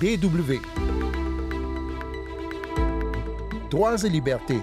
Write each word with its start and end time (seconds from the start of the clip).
BW. 0.00 0.54
Droits 3.70 4.02
et 4.02 4.08
libertés. 4.08 4.62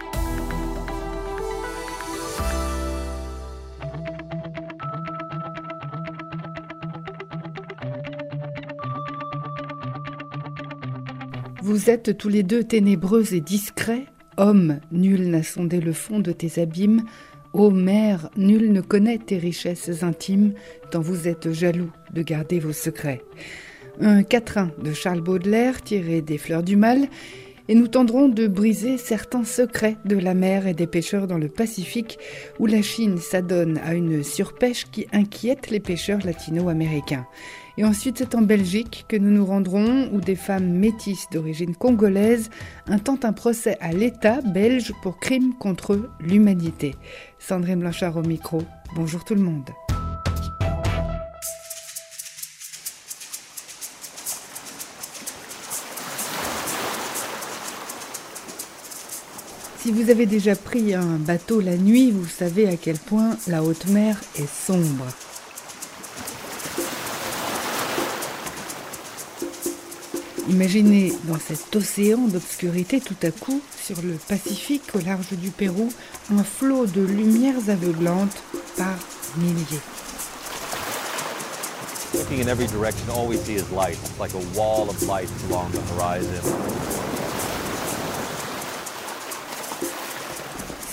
Vous 11.61 11.91
êtes 11.91 12.17
tous 12.17 12.29
les 12.29 12.41
deux 12.41 12.63
ténébreux 12.63 13.35
et 13.35 13.39
discrets. 13.39 14.05
Homme, 14.37 14.79
nul 14.91 15.29
n'a 15.29 15.43
sondé 15.43 15.79
le 15.79 15.93
fond 15.93 16.19
de 16.19 16.31
tes 16.31 16.59
abîmes. 16.59 17.03
Ô 17.53 17.69
mère, 17.69 18.31
nul 18.37 18.71
ne 18.71 18.81
connaît 18.81 19.19
tes 19.19 19.37
richesses 19.37 20.01
intimes, 20.01 20.53
tant 20.89 21.01
vous 21.01 21.27
êtes 21.27 21.51
jaloux 21.51 21.91
de 22.11 22.23
garder 22.23 22.57
vos 22.57 22.73
secrets. 22.73 23.21
Un 23.99 24.21
quatrain 24.23 24.71
de 24.83 24.93
Charles 24.93 25.21
Baudelaire 25.21 25.81
tiré 25.81 26.21
des 26.21 26.37
fleurs 26.37 26.63
du 26.63 26.75
mal, 26.75 27.07
et 27.69 27.75
nous 27.75 27.87
tendrons 27.87 28.29
de 28.29 28.47
briser 28.47 28.97
certains 28.97 29.43
secrets 29.43 29.97
de 30.05 30.17
la 30.17 30.33
mer 30.33 30.67
et 30.67 30.73
des 30.73 30.87
pêcheurs 30.87 31.27
dans 31.27 31.37
le 31.37 31.49
Pacifique, 31.49 32.17
où 32.59 32.65
la 32.65 32.81
Chine 32.81 33.17
s'adonne 33.17 33.79
à 33.83 33.93
une 33.93 34.23
surpêche 34.23 34.85
qui 34.91 35.07
inquiète 35.11 35.69
les 35.69 35.79
pêcheurs 35.79 36.23
latino-américains. 36.23 37.25
Et 37.77 37.83
ensuite, 37.83 38.19
c'est 38.19 38.35
en 38.35 38.41
Belgique 38.41 39.05
que 39.07 39.17
nous 39.17 39.31
nous 39.31 39.45
rendrons, 39.45 40.09
où 40.13 40.21
des 40.21 40.35
femmes 40.35 40.69
métisses 40.69 41.27
d'origine 41.31 41.75
congolaise 41.75 42.49
intentent 42.87 43.25
un 43.25 43.33
procès 43.33 43.77
à 43.81 43.91
l'État 43.91 44.41
belge 44.41 44.93
pour 45.01 45.19
crimes 45.19 45.53
contre 45.59 46.09
l'humanité. 46.19 46.95
Sandrine 47.39 47.79
Blanchard 47.79 48.17
au 48.17 48.23
micro. 48.23 48.61
Bonjour 48.95 49.25
tout 49.25 49.35
le 49.35 49.41
monde. 49.41 49.69
Vous 60.03 60.11
avez 60.11 60.27
déjà 60.27 60.55
pris 60.55 60.93
un 60.93 61.17
bateau 61.17 61.59
la 61.59 61.75
nuit, 61.75 62.11
vous 62.11 62.27
savez 62.27 62.67
à 62.67 62.77
quel 62.77 62.97
point 62.97 63.35
la 63.47 63.63
haute 63.63 63.87
mer 63.87 64.21
est 64.35 64.47
sombre. 64.47 65.07
Imaginez 70.49 71.13
dans 71.23 71.39
cet 71.39 71.75
océan 71.75 72.27
d'obscurité 72.27 73.01
tout 73.01 73.15
à 73.23 73.31
coup, 73.31 73.59
sur 73.81 73.99
le 74.03 74.13
Pacifique 74.27 74.83
au 74.93 74.99
large 74.99 75.31
du 75.31 75.49
Pérou, 75.49 75.89
un 76.31 76.43
flot 76.43 76.85
de 76.85 77.01
lumières 77.01 77.67
aveuglantes 77.67 78.37
par 78.77 78.97
milliers. 79.37 79.81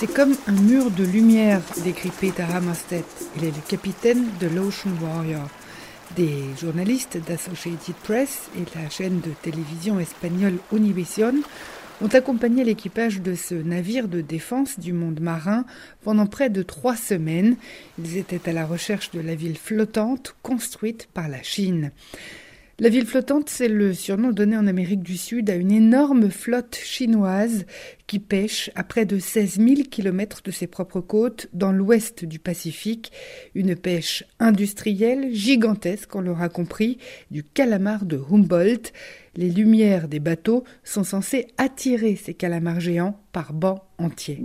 C'est 0.07 0.13
comme 0.13 0.37
un 0.49 0.53
mur 0.53 0.91
de 0.91 1.03
lumière, 1.03 1.63
décrit 1.83 2.11
Peter 2.11 2.43
Hammerstedt. 2.43 3.07
Il 3.37 3.45
est 3.45 3.57
le 3.57 3.63
capitaine 3.67 4.27
de 4.39 4.49
l'Ocean 4.49 4.91
Warrior. 5.01 5.49
Des 6.15 6.43
journalistes 6.61 7.17
d'Associated 7.27 7.95
Press 8.03 8.51
et 8.55 8.79
la 8.79 8.91
chaîne 8.91 9.21
de 9.21 9.31
télévision 9.41 9.99
espagnole 9.99 10.59
Univision 10.75 11.33
ont 12.03 12.09
accompagné 12.09 12.65
l'équipage 12.65 13.23
de 13.23 13.35
ce 13.35 13.55
navire 13.55 14.07
de 14.07 14.21
défense 14.21 14.79
du 14.79 14.93
monde 14.93 15.21
marin 15.21 15.65
pendant 16.03 16.27
près 16.27 16.51
de 16.51 16.63
trois 16.63 16.97
semaines. 16.97 17.57
Ils 17.99 18.19
étaient 18.19 18.47
à 18.47 18.53
la 18.53 18.67
recherche 18.67 19.11
de 19.13 19.21
la 19.21 19.35
ville 19.35 19.57
flottante 19.57 20.37
construite 20.43 21.09
par 21.15 21.31
la 21.31 21.43
Chine. 21.43 21.93
La 22.81 22.89
ville 22.89 23.07
flottante, 23.07 23.49
c'est 23.49 23.69
le 23.69 23.95
surnom 23.95 24.33
donné 24.33 24.57
en 24.57 24.67
Amérique 24.67 25.05
du 25.05 25.17
Sud 25.17 25.49
à 25.49 25.55
une 25.55 25.71
énorme 25.71 26.29
flotte 26.29 26.75
chinoise 26.75 27.67
qui 28.09 28.19
pêche 28.19 28.69
à 28.75 28.83
près 28.83 29.07
de 29.07 29.21
16 29.21 29.61
000 29.61 29.83
km 29.89 30.43
de 30.43 30.51
ses 30.51 30.67
propres 30.67 31.01
côtes 31.01 31.49
dans 31.53 31.71
l'ouest 31.71 32.25
du 32.25 32.41
Pacifique. 32.41 33.13
Une 33.55 33.77
pêche 33.77 34.25
industrielle 34.41 35.33
gigantesque, 35.33 36.17
on 36.17 36.21
l'aura 36.21 36.49
compris, 36.49 36.99
du 37.31 37.45
calamar 37.45 38.07
de 38.07 38.19
Humboldt. 38.19 38.93
Les 39.37 39.51
lumières 39.51 40.09
des 40.09 40.21
bateaux 40.21 40.65
sont 40.83 41.05
censées 41.05 41.47
attirer 41.59 42.17
ces 42.17 42.35
calamars 42.35 42.81
géants 42.81 43.21
par 43.31 43.53
bancs 43.53 43.83
entiers. 43.99 44.45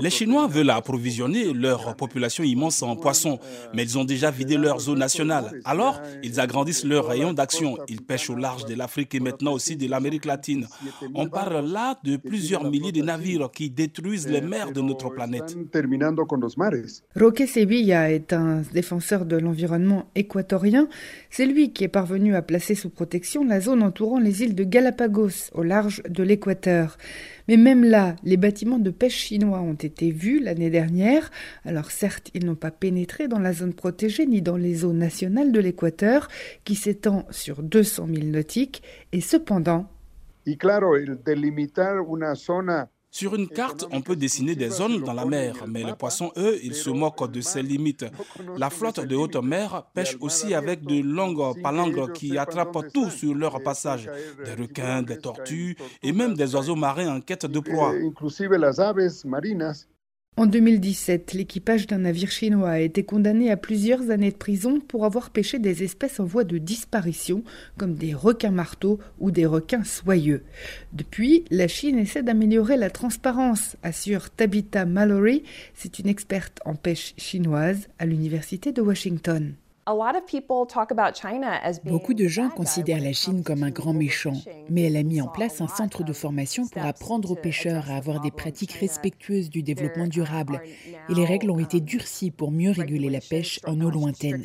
Les 0.00 0.10
Chinois 0.10 0.46
veulent 0.46 0.70
approvisionner 0.70 1.52
leur 1.52 1.96
population 1.96 2.44
immense 2.44 2.82
en 2.82 2.94
poissons, 2.94 3.40
mais 3.74 3.82
ils 3.82 3.98
ont 3.98 4.04
déjà 4.04 4.30
vidé 4.30 4.56
leurs 4.56 4.88
eaux 4.88 4.94
nationales. 4.94 5.60
Alors, 5.64 6.00
ils 6.22 6.38
agrandissent 6.38 6.84
leur 6.84 7.08
rayon 7.08 7.32
d'action. 7.32 7.76
Ils 7.88 8.02
pêchent 8.02 8.30
au 8.30 8.36
large 8.36 8.64
de 8.66 8.74
l'Afrique 8.74 9.14
et 9.16 9.20
maintenant 9.20 9.52
aussi 9.52 9.76
de 9.76 9.88
l'Amérique 9.88 10.24
latine. 10.24 10.66
On 11.14 11.28
parle 11.28 11.66
là 11.66 11.98
de 12.04 12.16
plusieurs 12.16 12.64
milliers 12.70 12.92
de 12.92 13.02
navires 13.02 13.50
qui 13.50 13.70
détruisent 13.70 14.28
les 14.28 14.40
mers 14.40 14.72
de 14.72 14.80
notre 14.80 15.10
planète. 15.10 15.56
Roque 17.16 17.42
Sevilla 17.46 18.12
est 18.12 18.32
un 18.32 18.62
défenseur 18.72 19.24
de 19.24 19.36
l'environnement 19.36 20.08
équatorien. 20.14 20.88
C'est 21.30 21.46
lui 21.46 21.72
qui 21.72 21.82
est 21.82 21.88
parvenu 21.88 22.36
à 22.36 22.42
placer 22.42 22.76
sous 22.76 22.90
protection 22.90 23.44
la 23.44 23.60
zone 23.60 23.82
entourant 23.82 24.20
les 24.20 24.42
îles 24.42 24.54
de 24.54 24.64
Galapagos 24.64 25.50
au 25.54 25.64
large 25.64 26.02
de 26.08 26.22
l'équateur. 26.22 26.96
Mais 27.48 27.56
même 27.56 27.84
là, 27.84 28.16
les 28.24 28.36
bâtiments 28.36 28.78
de 28.78 28.90
pêche 28.90 29.16
chinois 29.16 29.60
ont 29.60 29.74
été 29.74 30.10
vus 30.10 30.40
l'année 30.40 30.70
dernière. 30.70 31.30
Alors 31.64 31.90
certes, 31.90 32.30
ils 32.34 32.44
n'ont 32.44 32.56
pas 32.56 32.70
pénétré 32.70 33.28
dans 33.28 33.38
la 33.38 33.52
zone 33.52 33.74
protégée 33.74 34.26
ni 34.26 34.42
dans 34.42 34.56
les 34.56 34.84
eaux 34.84 34.92
nationales 34.92 35.52
de 35.52 35.60
l'Équateur, 35.60 36.28
qui 36.64 36.74
s'étend 36.74 37.26
sur 37.30 37.62
200 37.62 38.08
000 38.12 38.26
nautiques, 38.26 38.82
et 39.12 39.20
cependant... 39.20 39.88
Y 40.48 40.56
claro, 40.58 40.94
el 40.96 41.18
delimitar 41.24 42.00
una 42.06 42.36
zona 42.36 42.88
sur 43.10 43.34
une 43.34 43.48
carte, 43.48 43.86
on 43.92 44.02
peut 44.02 44.16
dessiner 44.16 44.54
des 44.54 44.68
zones 44.68 45.02
dans 45.02 45.14
la 45.14 45.24
mer, 45.24 45.64
mais 45.66 45.82
les 45.84 45.94
poissons, 45.94 46.32
eux, 46.36 46.58
ils 46.62 46.74
se 46.74 46.90
moquent 46.90 47.30
de 47.30 47.40
ces 47.40 47.62
limites. 47.62 48.04
La 48.58 48.68
flotte 48.68 49.00
de 49.00 49.16
haute 49.16 49.36
mer 49.36 49.84
pêche 49.94 50.16
aussi 50.20 50.54
avec 50.54 50.84
de 50.84 51.00
longues 51.02 51.60
palangres 51.62 52.12
qui 52.12 52.36
attrapent 52.36 52.92
tout 52.92 53.10
sur 53.10 53.34
leur 53.34 53.62
passage, 53.62 54.10
des 54.44 54.54
requins, 54.54 55.02
des 55.02 55.18
tortues 55.18 55.76
et 56.02 56.12
même 56.12 56.34
des 56.34 56.54
oiseaux 56.54 56.76
marins 56.76 57.16
en 57.16 57.20
quête 57.20 57.46
de 57.46 57.60
proie. 57.60 57.94
En 60.38 60.44
2017, 60.44 61.32
l'équipage 61.32 61.86
d'un 61.86 62.00
navire 62.00 62.30
chinois 62.30 62.68
a 62.68 62.80
été 62.80 63.04
condamné 63.04 63.50
à 63.50 63.56
plusieurs 63.56 64.10
années 64.10 64.30
de 64.30 64.36
prison 64.36 64.80
pour 64.80 65.06
avoir 65.06 65.30
pêché 65.30 65.58
des 65.58 65.82
espèces 65.82 66.20
en 66.20 66.26
voie 66.26 66.44
de 66.44 66.58
disparition, 66.58 67.42
comme 67.78 67.94
des 67.94 68.12
requins 68.12 68.50
marteaux 68.50 68.98
ou 69.18 69.30
des 69.30 69.46
requins 69.46 69.84
soyeux. 69.84 70.42
Depuis, 70.92 71.46
la 71.50 71.68
Chine 71.68 71.98
essaie 71.98 72.22
d'améliorer 72.22 72.76
la 72.76 72.90
transparence, 72.90 73.76
assure 73.82 74.28
Tabitha 74.28 74.84
Mallory. 74.84 75.42
C'est 75.72 76.00
une 76.00 76.08
experte 76.08 76.60
en 76.66 76.74
pêche 76.74 77.14
chinoise 77.16 77.88
à 77.98 78.04
l'Université 78.04 78.72
de 78.72 78.82
Washington. 78.82 79.54
Beaucoup 81.84 82.14
de 82.14 82.26
gens 82.26 82.48
considèrent 82.50 83.00
la 83.00 83.12
Chine 83.12 83.44
comme 83.44 83.62
un 83.62 83.70
grand 83.70 83.92
méchant, 83.92 84.34
mais 84.68 84.82
elle 84.82 84.96
a 84.96 85.02
mis 85.04 85.20
en 85.20 85.28
place 85.28 85.60
un 85.60 85.68
centre 85.68 86.02
de 86.02 86.12
formation 86.12 86.66
pour 86.66 86.84
apprendre 86.84 87.30
aux 87.30 87.36
pêcheurs 87.36 87.88
à 87.90 87.96
avoir 87.96 88.20
des 88.20 88.32
pratiques 88.32 88.72
respectueuses 88.72 89.48
du 89.48 89.62
développement 89.62 90.08
durable. 90.08 90.60
Et 91.08 91.14
les 91.14 91.24
règles 91.24 91.50
ont 91.50 91.60
été 91.60 91.80
durcies 91.80 92.32
pour 92.32 92.50
mieux 92.50 92.72
réguler 92.72 93.10
la 93.10 93.20
pêche 93.20 93.60
en 93.64 93.80
eau 93.80 93.90
lointaine. 93.90 94.42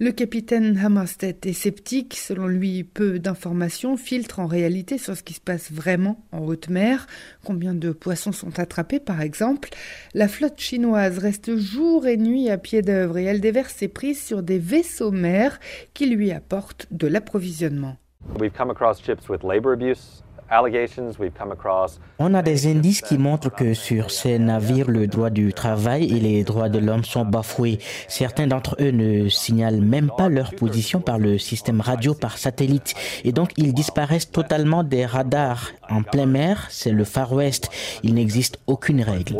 Le 0.00 0.12
capitaine 0.12 0.78
Hammerstedt 0.78 1.44
est 1.46 1.52
sceptique. 1.52 2.14
Selon 2.14 2.46
lui, 2.46 2.84
peu 2.84 3.18
d'informations 3.18 3.96
filtrent 3.96 4.38
en 4.38 4.46
réalité 4.46 4.96
sur 4.96 5.16
ce 5.16 5.24
qui 5.24 5.34
se 5.34 5.40
passe 5.40 5.72
vraiment 5.72 6.24
en 6.30 6.38
haute 6.38 6.68
mer. 6.68 7.08
Combien 7.44 7.74
de 7.74 7.90
poissons 7.90 8.30
sont 8.30 8.60
attrapés, 8.60 9.00
par 9.00 9.20
exemple? 9.20 9.70
La 10.14 10.28
flotte 10.28 10.60
chinoise 10.60 11.18
reste 11.18 11.56
jour 11.56 12.06
et 12.06 12.16
nuit 12.16 12.48
à 12.48 12.58
pied 12.58 12.80
d'œuvre 12.80 13.18
et 13.18 13.24
elle 13.24 13.40
déverse 13.40 13.74
ses 13.74 13.88
prises 13.88 14.22
sur 14.22 14.44
des 14.44 14.60
vaisseaux 14.60 15.10
mers 15.10 15.58
qui 15.94 16.06
lui 16.06 16.30
apportent 16.30 16.86
de 16.92 17.08
l'approvisionnement. 17.08 17.96
On 22.18 22.34
a 22.34 22.42
des 22.42 22.66
indices 22.66 23.02
qui 23.02 23.18
montrent 23.18 23.50
que 23.54 23.74
sur 23.74 24.10
ces 24.10 24.38
navires, 24.38 24.90
le 24.90 25.06
droit 25.06 25.30
du 25.30 25.52
travail 25.52 26.04
et 26.04 26.20
les 26.20 26.42
droits 26.42 26.68
de 26.68 26.78
l'homme 26.78 27.04
sont 27.04 27.24
bafoués. 27.24 27.78
Certains 28.08 28.46
d'entre 28.46 28.76
eux 28.80 28.90
ne 28.90 29.28
signalent 29.28 29.80
même 29.80 30.10
pas 30.16 30.28
leur 30.28 30.54
position 30.54 31.00
par 31.00 31.18
le 31.18 31.38
système 31.38 31.80
radio 31.80 32.14
par 32.14 32.38
satellite 32.38 32.94
et 33.24 33.32
donc 33.32 33.50
ils 33.56 33.74
disparaissent 33.74 34.30
totalement 34.30 34.84
des 34.84 35.04
radars. 35.04 35.70
En 35.90 36.02
plein 36.02 36.26
mer, 36.26 36.66
c'est 36.70 36.92
le 36.92 37.04
Far 37.04 37.32
West. 37.32 37.70
Il 38.02 38.14
n'existe 38.14 38.58
aucune 38.66 39.02
règle. 39.02 39.36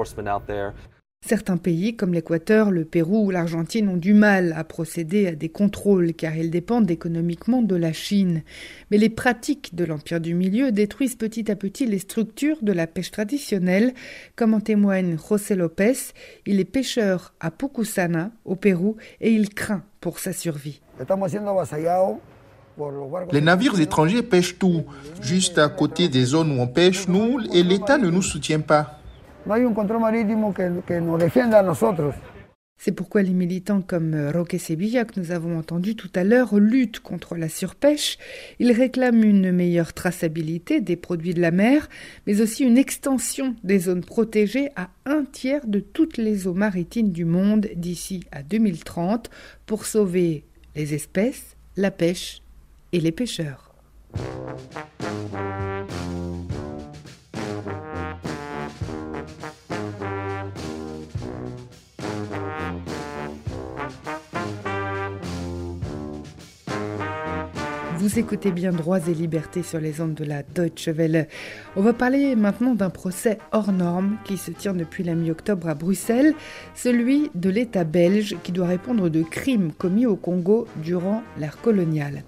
Certains 1.26 1.56
pays 1.58 1.94
comme 1.94 2.14
l'Équateur, 2.14 2.70
le 2.70 2.84
Pérou 2.84 3.26
ou 3.26 3.30
l'Argentine 3.30 3.88
ont 3.88 3.96
du 3.96 4.14
mal 4.14 4.54
à 4.56 4.64
procéder 4.64 5.26
à 5.26 5.34
des 5.34 5.48
contrôles 5.50 6.14
car 6.14 6.34
ils 6.36 6.50
dépendent 6.50 6.90
économiquement 6.90 7.60
de 7.60 7.76
la 7.76 7.92
Chine. 7.92 8.42
Mais 8.90 8.98
les 8.98 9.10
pratiques 9.10 9.74
de 9.74 9.84
l'Empire 9.84 10.20
du 10.20 10.34
Milieu 10.34 10.72
détruisent 10.72 11.16
petit 11.16 11.50
à 11.50 11.56
petit 11.56 11.86
les 11.86 11.98
structures 11.98 12.56
de 12.62 12.72
la 12.72 12.86
pêche 12.86 13.10
traditionnelle, 13.10 13.92
comme 14.36 14.54
en 14.54 14.60
témoigne 14.60 15.18
José 15.18 15.54
López. 15.54 16.14
Il 16.46 16.60
est 16.60 16.64
pêcheur 16.64 17.34
à 17.40 17.50
Pucusana, 17.50 18.30
au 18.46 18.54
Pérou, 18.54 18.96
et 19.20 19.30
il 19.30 19.50
craint 19.50 19.82
pour 20.00 20.20
sa 20.20 20.32
survie. 20.32 20.80
Les 23.32 23.40
navires 23.40 23.78
étrangers 23.80 24.22
pêchent 24.22 24.58
tout, 24.58 24.84
juste 25.20 25.58
à 25.58 25.68
côté 25.68 26.08
des 26.08 26.24
zones 26.24 26.56
où 26.56 26.62
on 26.62 26.68
pêche, 26.68 27.08
nous, 27.08 27.40
et 27.52 27.64
l'État 27.64 27.98
ne 27.98 28.08
nous 28.08 28.22
soutient 28.22 28.60
pas. 28.60 28.97
C'est 32.76 32.92
pourquoi 32.92 33.22
les 33.22 33.32
militants 33.32 33.80
comme 33.80 34.30
Roque 34.32 34.56
Sevilla, 34.58 35.06
que 35.06 35.18
nous 35.18 35.32
avons 35.32 35.58
entendu 35.58 35.96
tout 35.96 36.10
à 36.14 36.22
l'heure, 36.22 36.56
luttent 36.58 37.00
contre 37.00 37.34
la 37.34 37.48
surpêche. 37.48 38.18
Ils 38.58 38.72
réclament 38.72 39.24
une 39.24 39.50
meilleure 39.50 39.94
traçabilité 39.94 40.82
des 40.82 40.96
produits 40.96 41.32
de 41.32 41.40
la 41.40 41.50
mer, 41.50 41.88
mais 42.26 42.42
aussi 42.42 42.62
une 42.62 42.76
extension 42.76 43.56
des 43.64 43.78
zones 43.78 44.04
protégées 44.04 44.68
à 44.76 44.90
un 45.06 45.24
tiers 45.24 45.66
de 45.66 45.80
toutes 45.80 46.18
les 46.18 46.46
eaux 46.46 46.54
maritimes 46.54 47.10
du 47.10 47.24
monde 47.24 47.68
d'ici 47.74 48.24
à 48.30 48.42
2030 48.42 49.30
pour 49.64 49.86
sauver 49.86 50.44
les 50.76 50.92
espèces, 50.92 51.56
la 51.76 51.90
pêche 51.90 52.42
et 52.92 53.00
les 53.00 53.12
pêcheurs. 53.12 53.74
Vous 67.98 68.20
écoutez 68.20 68.52
bien 68.52 68.70
Droits 68.70 69.08
et 69.08 69.12
Libertés 69.12 69.64
sur 69.64 69.80
les 69.80 70.00
ondes 70.00 70.14
de 70.14 70.22
la 70.22 70.44
Deutsche 70.44 70.86
Welle. 70.86 71.26
On 71.74 71.82
va 71.82 71.92
parler 71.92 72.36
maintenant 72.36 72.76
d'un 72.76 72.90
procès 72.90 73.38
hors 73.50 73.72
norme 73.72 74.18
qui 74.24 74.36
se 74.36 74.52
tient 74.52 74.72
depuis 74.72 75.02
la 75.02 75.16
mi-octobre 75.16 75.68
à 75.68 75.74
Bruxelles, 75.74 76.34
celui 76.76 77.28
de 77.34 77.50
l'État 77.50 77.82
belge 77.82 78.36
qui 78.44 78.52
doit 78.52 78.68
répondre 78.68 79.08
de 79.08 79.24
crimes 79.24 79.72
commis 79.72 80.06
au 80.06 80.14
Congo 80.14 80.68
durant 80.76 81.24
l'ère 81.40 81.60
coloniale. 81.60 82.22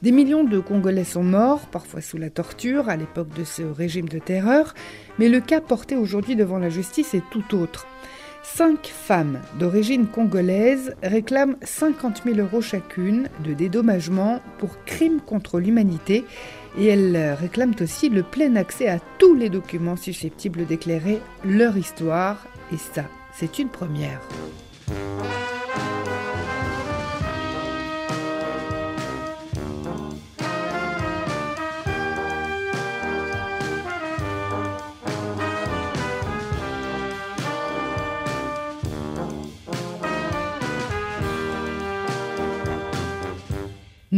Des 0.00 0.12
millions 0.12 0.44
de 0.44 0.60
Congolais 0.60 1.02
sont 1.02 1.24
morts, 1.24 1.66
parfois 1.66 2.02
sous 2.02 2.16
la 2.16 2.30
torture, 2.30 2.88
à 2.88 2.94
l'époque 2.94 3.34
de 3.36 3.42
ce 3.42 3.62
régime 3.62 4.08
de 4.08 4.20
terreur, 4.20 4.74
mais 5.18 5.28
le 5.28 5.40
cas 5.40 5.60
porté 5.60 5.96
aujourd'hui 5.96 6.36
devant 6.36 6.58
la 6.58 6.70
justice 6.70 7.14
est 7.14 7.24
tout 7.32 7.56
autre. 7.56 7.88
Cinq 8.42 8.86
femmes 8.86 9.40
d'origine 9.58 10.06
congolaise 10.06 10.94
réclament 11.02 11.56
50 11.62 12.22
000 12.24 12.38
euros 12.38 12.62
chacune 12.62 13.28
de 13.44 13.52
dédommagement 13.52 14.40
pour 14.58 14.82
crimes 14.84 15.20
contre 15.20 15.60
l'humanité 15.60 16.24
et 16.78 16.86
elles 16.86 17.36
réclament 17.38 17.76
aussi 17.80 18.08
le 18.08 18.22
plein 18.22 18.56
accès 18.56 18.88
à 18.88 18.98
tous 19.18 19.34
les 19.34 19.50
documents 19.50 19.96
susceptibles 19.96 20.66
d'éclairer 20.66 21.20
leur 21.44 21.76
histoire 21.76 22.46
et 22.72 22.78
ça, 22.78 23.04
c'est 23.32 23.58
une 23.58 23.68
première. 23.68 24.20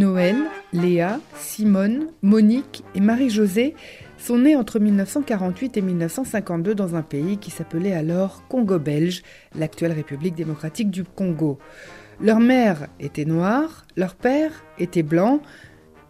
Noël, 0.03 0.37
Léa, 0.73 1.21
Simone, 1.39 2.09
Monique 2.23 2.83
et 2.97 3.01
Marie-Josée 3.01 3.77
sont 4.19 4.37
nées 4.37 4.57
entre 4.57 4.81
1948 4.81 5.77
et 5.77 5.81
1952 5.81 6.75
dans 6.75 6.97
un 6.97 7.03
pays 7.03 7.39
qui 7.39 7.53
s'appelait 7.53 7.93
alors 7.93 8.43
Congo 8.49 8.81
belge, 8.81 9.23
l'actuelle 9.55 9.93
République 9.93 10.35
démocratique 10.35 10.91
du 10.91 11.05
Congo. 11.05 11.61
Leur 12.21 12.41
mère 12.41 12.89
était 12.99 13.25
noire, 13.25 13.87
leur 13.97 14.17
père 14.17 14.51
était 14.77 15.05
blanc, 15.05 15.41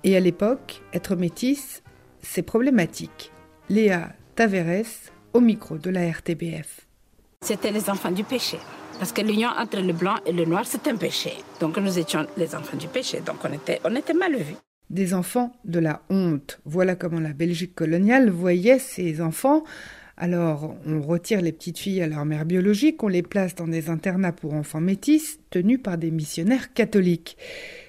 et 0.04 0.16
à 0.16 0.20
l'époque, 0.20 0.80
être 0.94 1.14
métisse, 1.14 1.82
c'est 2.22 2.40
problématique. 2.40 3.30
Léa 3.68 4.14
Taveres, 4.36 5.12
au 5.34 5.40
micro 5.40 5.76
de 5.76 5.90
la 5.90 6.10
RTBF. 6.10 6.86
C'était 7.42 7.72
les 7.72 7.90
enfants 7.90 8.10
du 8.10 8.24
péché. 8.24 8.56
Parce 8.98 9.12
que 9.12 9.22
l'union 9.22 9.48
entre 9.58 9.80
le 9.80 9.92
blanc 9.92 10.16
et 10.26 10.32
le 10.32 10.44
noir, 10.44 10.64
c'est 10.64 10.86
un 10.88 10.96
péché. 10.96 11.32
Donc 11.60 11.76
nous 11.78 11.98
étions 11.98 12.26
les 12.36 12.54
enfants 12.54 12.76
du 12.76 12.88
péché, 12.88 13.20
donc 13.20 13.36
on 13.44 13.52
était, 13.52 13.80
on 13.84 13.94
était 13.96 14.14
mal 14.14 14.36
vus. 14.36 14.56
Des 14.90 15.14
enfants 15.14 15.52
de 15.64 15.78
la 15.78 16.02
honte. 16.10 16.60
Voilà 16.64 16.94
comment 16.94 17.20
la 17.20 17.32
Belgique 17.32 17.74
coloniale 17.74 18.30
voyait 18.30 18.78
ses 18.78 19.20
enfants. 19.20 19.64
Alors, 20.16 20.76
on 20.86 21.00
retire 21.00 21.40
les 21.40 21.52
petites 21.52 21.78
filles 21.78 22.02
à 22.02 22.06
leur 22.06 22.24
mère 22.24 22.44
biologique, 22.44 23.02
on 23.02 23.08
les 23.08 23.22
place 23.22 23.54
dans 23.54 23.66
des 23.66 23.88
internats 23.88 24.32
pour 24.32 24.52
enfants 24.54 24.80
métis 24.80 25.40
tenus 25.50 25.80
par 25.82 25.98
des 25.98 26.10
missionnaires 26.10 26.74
catholiques. 26.74 27.36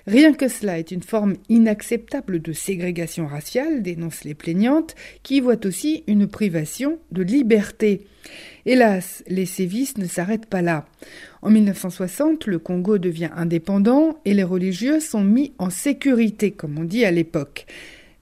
Rien 0.07 0.33
que 0.33 0.47
cela 0.47 0.79
est 0.79 0.91
une 0.91 1.03
forme 1.03 1.35
inacceptable 1.49 2.41
de 2.41 2.53
ségrégation 2.53 3.27
raciale, 3.27 3.81
dénoncent 3.83 4.23
les 4.23 4.33
plaignantes, 4.33 4.95
qui 5.21 5.41
voient 5.41 5.65
aussi 5.65 6.03
une 6.07 6.27
privation 6.27 6.97
de 7.11 7.23
liberté. 7.23 8.07
Hélas, 8.65 9.23
les 9.27 9.45
sévices 9.45 9.97
ne 9.97 10.05
s'arrêtent 10.05 10.45
pas 10.45 10.61
là. 10.61 10.85
En 11.41 11.49
1960, 11.49 12.47
le 12.47 12.59
Congo 12.59 12.97
devient 12.97 13.29
indépendant 13.35 14.17
et 14.23 14.33
les 14.33 14.43
religieux 14.43 15.01
sont 15.01 15.23
mis 15.23 15.53
en 15.57 15.69
sécurité, 15.69 16.51
comme 16.51 16.79
on 16.79 16.85
dit 16.85 17.03
à 17.03 17.11
l'époque. 17.11 17.65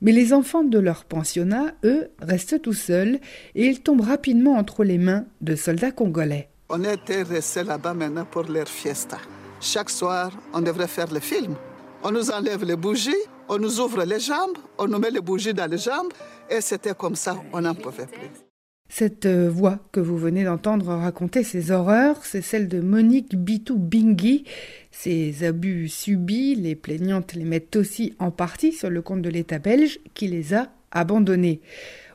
Mais 0.02 0.12
les 0.12 0.34
enfants 0.34 0.64
de 0.64 0.80
leur 0.80 1.06
pensionnat, 1.06 1.76
eux, 1.84 2.10
restent 2.20 2.60
tout 2.60 2.74
seuls 2.74 3.20
et 3.54 3.68
ils 3.68 3.82
tombent 3.82 4.02
rapidement 4.02 4.58
entre 4.58 4.84
les 4.84 4.98
mains 4.98 5.26
de 5.42 5.56
soldats 5.56 5.92
congolais. 5.92 6.50
On 6.70 6.84
était 6.84 7.22
restés 7.22 7.64
là-bas 7.64 7.94
maintenant 7.94 8.26
pour 8.26 8.44
leur 8.44 8.68
fiesta. 8.68 9.20
Chaque 9.60 9.92
soir, 9.92 10.32
on 10.54 10.62
devrait 10.62 10.88
faire 10.88 11.14
le 11.14 11.20
film. 11.20 11.54
On 12.02 12.10
nous 12.10 12.32
enlève 12.32 12.64
les 12.64 12.76
bougies, 12.76 13.14
on 13.48 13.60
nous 13.60 13.80
ouvre 13.80 14.04
les 14.06 14.20
jambes, 14.20 14.58
on 14.80 14.88
nous 14.88 14.98
met 14.98 15.12
les 15.12 15.22
bougies 15.22 15.54
dans 15.54 15.70
les 15.70 15.78
jambes 15.78 16.12
et 16.50 16.62
c'était 16.62 16.96
comme 16.96 17.16
ça, 17.16 17.36
on 17.54 17.62
n'en 17.62 17.76
pouvait 17.76 18.08
plus. 18.08 18.51
Cette 18.94 19.26
euh, 19.26 19.50
voix 19.50 19.80
que 19.94 20.02
vous 20.02 20.18
venez 20.18 20.44
d'entendre 20.44 20.88
raconter 20.88 21.44
ces 21.44 21.72
horreurs, 21.72 22.26
c'est 22.26 22.42
celle 22.42 22.68
de 22.68 22.82
Monique 22.82 23.38
Bitou 23.38 23.78
Bingui. 23.78 24.44
Ces 24.92 25.46
abus 25.46 25.88
subis, 25.88 26.56
les 26.56 26.76
plaignantes 26.76 27.34
les 27.34 27.46
mettent 27.46 27.78
aussi 27.78 28.14
en 28.20 28.32
partie 28.32 28.74
sur 28.74 28.90
le 28.90 29.02
compte 29.02 29.22
de 29.22 29.30
l'État 29.30 29.60
belge 29.60 30.02
qui 30.14 30.28
les 30.28 30.54
a 30.54 30.74
abandonnés. 30.92 31.62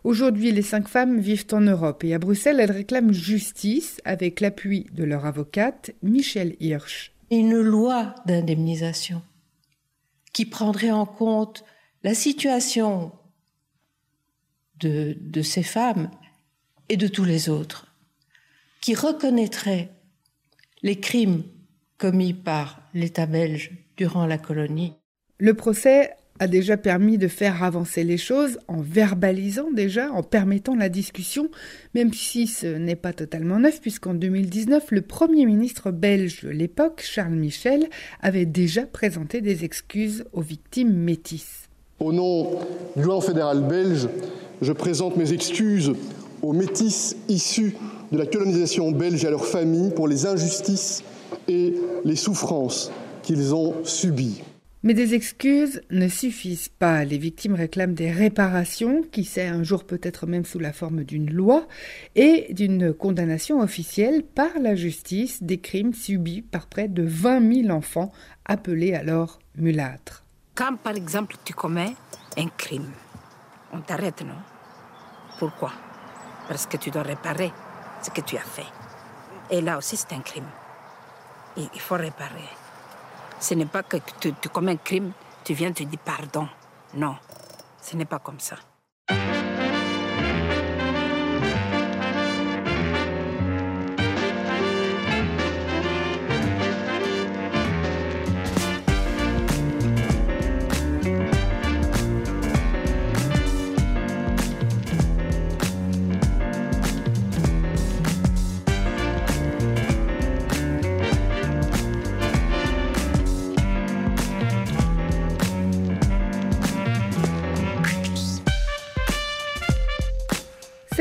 Aujourd'hui, 0.04 0.52
les 0.52 0.60
cinq 0.60 0.86
femmes 0.86 1.18
vivent 1.18 1.46
en 1.52 1.62
Europe 1.62 2.04
et 2.04 2.12
à 2.12 2.18
Bruxelles, 2.18 2.60
elles 2.60 2.70
réclament 2.70 3.14
justice 3.14 3.98
avec 4.04 4.42
l'appui 4.42 4.84
de 4.92 5.04
leur 5.04 5.24
avocate, 5.24 5.92
Michel 6.02 6.56
Hirsch. 6.60 7.10
Une 7.30 7.58
loi 7.58 8.14
d'indemnisation 8.26 9.22
qui 10.34 10.44
prendrait 10.44 10.90
en 10.90 11.06
compte 11.06 11.64
la 12.02 12.12
situation 12.12 13.12
de 14.78 15.40
ces 15.42 15.62
femmes 15.62 16.10
et 16.88 16.96
de 16.96 17.08
tous 17.08 17.24
les 17.24 17.48
autres, 17.48 17.86
qui 18.80 18.94
reconnaîtraient 18.94 19.90
les 20.82 21.00
crimes 21.00 21.42
commis 21.98 22.34
par 22.34 22.80
l'État 22.94 23.26
belge 23.26 23.72
durant 23.96 24.26
la 24.26 24.38
colonie. 24.38 24.94
Le 25.38 25.54
procès 25.54 26.10
a 26.38 26.46
déjà 26.46 26.76
permis 26.76 27.18
de 27.18 27.28
faire 27.28 27.62
avancer 27.62 28.04
les 28.04 28.18
choses 28.18 28.58
en 28.68 28.80
verbalisant 28.80 29.70
déjà, 29.72 30.10
en 30.12 30.22
permettant 30.22 30.74
la 30.74 30.88
discussion, 30.88 31.48
même 31.94 32.12
si 32.12 32.46
ce 32.46 32.66
n'est 32.66 32.96
pas 32.96 33.12
totalement 33.12 33.58
neuf, 33.58 33.80
puisqu'en 33.80 34.14
2019, 34.14 34.90
le 34.90 35.02
Premier 35.02 35.46
ministre 35.46 35.90
belge 35.90 36.44
de 36.44 36.50
l'époque, 36.50 37.02
Charles 37.02 37.34
Michel, 37.34 37.88
avait 38.20 38.46
déjà 38.46 38.82
présenté 38.82 39.40
des 39.40 39.64
excuses 39.64 40.24
aux 40.32 40.42
victimes 40.42 40.92
métisses. 40.92 41.68
Au 41.98 42.12
nom 42.12 42.60
du 42.94 43.02
gouvernement 43.02 43.20
fédéral 43.22 43.62
belge, 43.66 44.08
je 44.60 44.72
présente 44.72 45.16
mes 45.16 45.32
excuses 45.32 45.94
aux 46.42 46.52
métis 46.52 47.16
issus 47.28 47.76
de 48.12 48.18
la 48.18 48.26
colonisation 48.26 48.90
belge 48.90 49.24
et 49.24 49.28
à 49.28 49.30
leurs 49.30 49.46
familles 49.46 49.90
pour 49.90 50.08
les 50.08 50.26
injustices 50.26 51.02
et 51.48 51.74
les 52.04 52.16
souffrances 52.16 52.90
qu'ils 53.22 53.54
ont 53.54 53.74
subies. 53.84 54.42
Mais 54.82 54.94
des 54.94 55.14
excuses 55.14 55.80
ne 55.90 56.06
suffisent 56.06 56.68
pas. 56.68 57.04
Les 57.04 57.18
victimes 57.18 57.54
réclament 57.54 57.94
des 57.94 58.12
réparations, 58.12 59.02
qui 59.10 59.24
sait 59.24 59.48
un 59.48 59.64
jour 59.64 59.82
peut-être 59.82 60.28
même 60.28 60.44
sous 60.44 60.60
la 60.60 60.72
forme 60.72 61.02
d'une 61.02 61.28
loi, 61.32 61.66
et 62.14 62.46
d'une 62.54 62.94
condamnation 62.94 63.60
officielle 63.60 64.22
par 64.22 64.60
la 64.60 64.76
justice 64.76 65.42
des 65.42 65.58
crimes 65.58 65.92
subis 65.92 66.42
par 66.42 66.68
près 66.68 66.86
de 66.86 67.02
20 67.02 67.64
000 67.64 67.76
enfants, 67.76 68.12
appelés 68.44 68.94
alors 68.94 69.40
mulâtres. 69.56 70.22
Quand 70.54 70.76
par 70.76 70.94
exemple 70.94 71.34
tu 71.44 71.52
commets 71.52 71.96
un 72.36 72.46
crime, 72.56 72.90
on 73.72 73.80
t'arrête, 73.80 74.20
non? 74.22 74.36
Pourquoi? 75.40 75.72
Parce 76.48 76.66
que 76.66 76.76
tu 76.76 76.90
dois 76.90 77.02
réparer 77.02 77.52
ce 78.02 78.10
que 78.10 78.20
tu 78.20 78.36
as 78.36 78.40
fait. 78.40 78.66
Et 79.50 79.60
là 79.60 79.78
aussi, 79.78 79.96
c'est 79.96 80.12
un 80.12 80.20
crime. 80.20 80.48
Il 81.56 81.80
faut 81.80 81.96
réparer. 81.96 82.48
Ce 83.38 83.54
n'est 83.54 83.66
pas 83.66 83.82
que 83.82 83.98
tu, 84.20 84.32
tu 84.34 84.48
commets 84.48 84.72
un 84.72 84.76
crime, 84.76 85.12
tu 85.44 85.54
viens, 85.54 85.72
tu 85.72 85.84
dis 85.84 85.96
pardon. 85.96 86.48
Non, 86.94 87.16
ce 87.80 87.96
n'est 87.96 88.04
pas 88.04 88.18
comme 88.18 88.40
ça. 88.40 88.56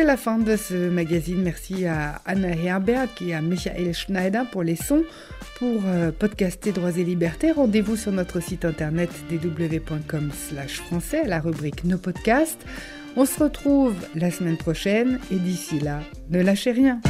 La 0.05 0.17
fin 0.17 0.37
de 0.37 0.55
ce 0.55 0.89
magazine. 0.89 1.41
Merci 1.41 1.85
à 1.85 2.21
Anna 2.25 2.49
Herberg 2.49 3.09
et 3.21 3.33
à 3.33 3.41
Michael 3.41 3.93
Schneider 3.93 4.45
pour 4.51 4.61
les 4.61 4.75
sons. 4.75 5.03
Pour 5.57 5.81
euh, 5.87 6.11
podcaster 6.11 6.71
Droits 6.71 6.97
et 6.97 7.03
Libertés, 7.03 7.51
rendez-vous 7.51 7.95
sur 7.95 8.11
notre 8.11 8.39
site 8.39 8.65
internet 8.65 9.09
www.com 9.31 10.31
français 10.67 11.21
à 11.21 11.27
la 11.27 11.39
rubrique 11.39 11.83
Nos 11.85 11.97
podcasts. 11.97 12.65
On 13.15 13.25
se 13.25 13.41
retrouve 13.41 13.95
la 14.13 14.29
semaine 14.29 14.57
prochaine 14.57 15.19
et 15.31 15.37
d'ici 15.37 15.79
là, 15.79 16.01
ne 16.29 16.41
lâchez 16.41 16.71
rien. 16.71 17.01